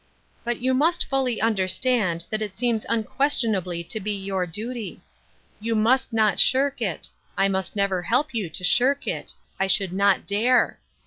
But 0.43 0.57
you 0.61 0.73
must 0.73 1.05
fully 1.05 1.39
understand 1.39 2.25
that 2.31 2.41
it 2.41 2.57
seems 2.57 2.87
unquestionably 2.89 3.83
to 3.83 3.99
be 3.99 4.13
your 4.15 4.47
duty. 4.47 4.99
You 5.59 5.75
must 5.75 6.11
not 6.11 6.39
shirk 6.39 6.81
it; 6.81 7.07
I 7.37 7.47
must 7.47 7.75
never 7.75 8.01
help 8.01 8.33
you 8.33 8.49
to 8.49 8.63
shirk 8.63 9.05
it; 9.05 9.33
I 9.59 9.67
should 9.67 9.93
not 9.93 10.25
dare. 10.25 10.79